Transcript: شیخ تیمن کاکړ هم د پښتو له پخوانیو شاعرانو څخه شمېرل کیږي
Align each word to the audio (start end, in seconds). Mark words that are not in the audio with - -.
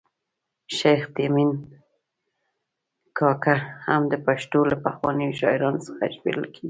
شیخ 0.77 1.01
تیمن 1.15 1.49
کاکړ 3.17 3.57
هم 3.87 4.01
د 4.11 4.13
پښتو 4.25 4.59
له 4.71 4.75
پخوانیو 4.85 5.37
شاعرانو 5.39 5.83
څخه 5.87 6.05
شمېرل 6.15 6.43
کیږي 6.53 6.59